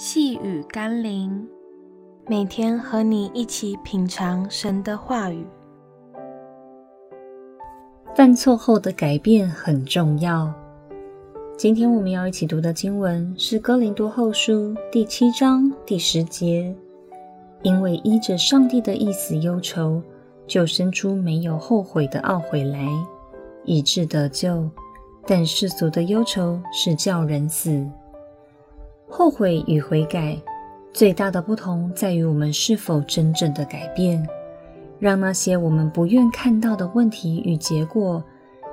[0.00, 1.44] 细雨甘霖，
[2.28, 5.44] 每天和你一起品尝神的话语。
[8.14, 10.54] 犯错后的改变很重要。
[11.56, 16.72] 今天我们要一起读的经文是《哥林多后书》第七章第十节。
[17.62, 20.00] 因为依着上帝的意思忧愁，
[20.46, 22.86] 就生出没有后悔的懊悔来，
[23.64, 24.70] 以致得救。
[25.26, 27.84] 但世俗的忧愁是叫人死。
[29.08, 30.36] 后悔与悔改
[30.92, 34.26] 最大的不同在于我们是否真正的改变，
[34.98, 38.22] 让那些我们不愿看到的问题与结果，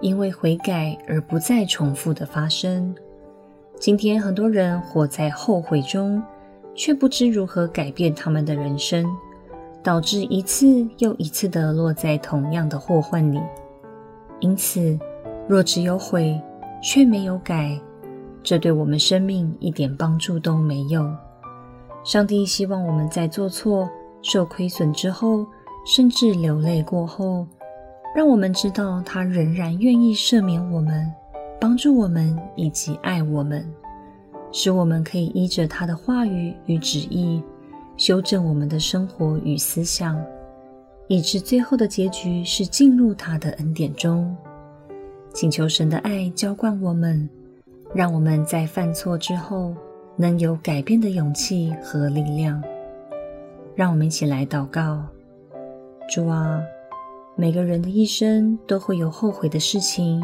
[0.00, 2.94] 因为悔改而不再重复的发生。
[3.78, 6.22] 今天很多人活在后悔中，
[6.74, 9.04] 却不知如何改变他们的人生，
[9.82, 13.40] 导致一次又一次的落在同样的祸患里。
[14.40, 14.98] 因此，
[15.46, 16.40] 若只有悔
[16.82, 17.78] 却没有改，
[18.42, 21.08] 这对我们生命一点帮助都没有。
[22.04, 23.88] 上帝希望我们在做错、
[24.22, 25.46] 受亏损之后，
[25.86, 27.46] 甚至流泪过后，
[28.14, 31.08] 让我们知道他仍然愿意赦免我们、
[31.60, 33.64] 帮助我们以及爱我们，
[34.50, 37.40] 使我们可以依着他的话语与旨意，
[37.96, 40.20] 修正我们的生活与思想，
[41.06, 44.36] 以致最后的结局是进入他的恩典中。
[45.32, 47.28] 请求神的爱浇灌我们。
[47.94, 49.74] 让我们在犯错之后，
[50.16, 52.62] 能有改变的勇气和力量。
[53.74, 55.02] 让我们一起来祷告：
[56.08, 56.62] 主啊，
[57.36, 60.22] 每个人的一生都会有后悔的事情，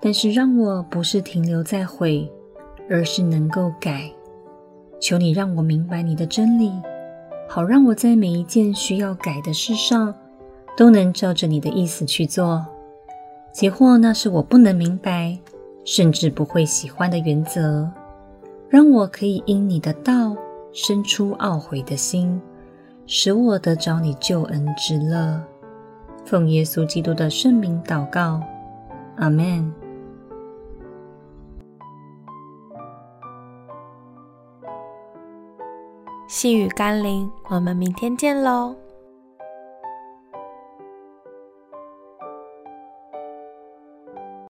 [0.00, 2.28] 但是让我不是停留在悔，
[2.88, 4.10] 而是能够改。
[5.00, 6.72] 求你让我明白你的真理，
[7.48, 10.14] 好让我在每一件需要改的事上，
[10.76, 12.66] 都能照着你的意思去做。
[13.52, 15.38] 即或那是我不能明白。
[15.84, 17.90] 甚至不会喜欢的原则，
[18.68, 20.36] 让我可以因你的道
[20.72, 22.40] 生出懊悔的心，
[23.06, 25.42] 使我得着你救恩之乐。
[26.24, 28.40] 奉耶稣基督的圣名祷告，
[29.16, 29.72] 阿们。
[36.28, 38.76] 细雨甘霖，我们明天见喽。